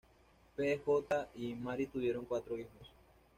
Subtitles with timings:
[0.55, 0.77] P.
[0.83, 1.29] J.
[1.35, 2.91] y Mary tuvieron cuatro hijos.